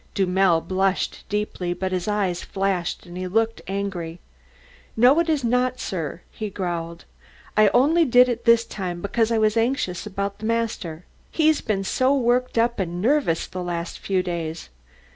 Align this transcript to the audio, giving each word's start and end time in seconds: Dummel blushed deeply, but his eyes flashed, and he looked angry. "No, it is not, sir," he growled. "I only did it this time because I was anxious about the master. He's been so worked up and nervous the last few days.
Dummel 0.15 0.61
blushed 0.61 1.25
deeply, 1.29 1.73
but 1.75 1.91
his 1.91 2.07
eyes 2.07 2.41
flashed, 2.43 3.05
and 3.05 3.15
he 3.15 3.27
looked 3.27 3.61
angry. 3.67 4.19
"No, 4.97 5.19
it 5.19 5.29
is 5.29 5.43
not, 5.43 5.79
sir," 5.79 6.21
he 6.31 6.49
growled. 6.49 7.05
"I 7.55 7.67
only 7.67 8.03
did 8.05 8.27
it 8.27 8.45
this 8.45 8.65
time 8.65 9.03
because 9.03 9.31
I 9.31 9.37
was 9.37 9.55
anxious 9.55 10.07
about 10.07 10.39
the 10.39 10.47
master. 10.47 11.05
He's 11.29 11.61
been 11.61 11.83
so 11.83 12.17
worked 12.17 12.57
up 12.57 12.79
and 12.79 12.99
nervous 12.99 13.45
the 13.45 13.61
last 13.61 13.99
few 13.99 14.23
days. 14.23 14.69